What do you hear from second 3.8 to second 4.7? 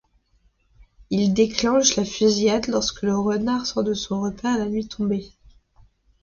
de son repaire la